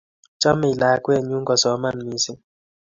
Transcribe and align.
Chamei 0.41 0.77
lakwennyu 0.81 1.37
kosomani 1.47 2.01
missing' 2.09 2.41